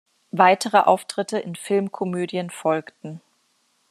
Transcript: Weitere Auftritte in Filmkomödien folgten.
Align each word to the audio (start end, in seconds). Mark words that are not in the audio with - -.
Weitere 0.31 0.79
Auftritte 0.79 1.37
in 1.37 1.55
Filmkomödien 1.55 2.49
folgten. 2.49 3.21